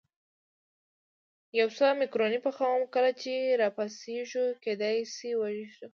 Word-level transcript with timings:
یو 1.59 1.67
څه 1.77 1.85
مکروني 1.99 2.39
پخوم، 2.45 2.81
کله 2.93 3.11
چې 3.21 3.33
را 3.59 3.67
پاڅېږو 3.75 4.45
کېدای 4.63 4.97
شي 5.15 5.29
وږي 5.39 5.65
یو. 5.79 5.87